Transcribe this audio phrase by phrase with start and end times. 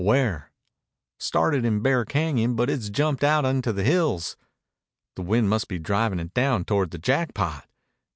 [0.03, 0.51] "Where?"
[1.19, 4.35] "Started in Bear Cañon, but it's jumped out into the hills."
[5.15, 7.69] "The wind must be driving it down toward the Jackpot!"